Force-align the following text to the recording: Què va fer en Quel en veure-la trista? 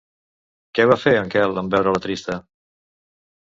Què 0.79 0.87
va 0.93 0.97
fer 1.03 1.13
en 1.19 1.31
Quel 1.37 1.63
en 1.65 1.71
veure-la 1.77 2.03
trista? 2.09 2.41